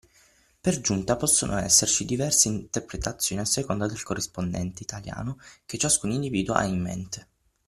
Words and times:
Per 0.59 0.81
giunta 0.81 1.15
possono 1.15 1.59
esserci 1.59 2.05
diverse 2.05 2.47
interpretazioni 2.47 3.39
a 3.39 3.45
seconda 3.45 3.85
del 3.85 4.01
corrispondente 4.01 4.81
italiano 4.81 5.37
che 5.63 5.77
ciascun 5.77 6.09
individuo 6.09 6.55
ha 6.55 6.63
in 6.63 6.81
mente. 6.81 7.27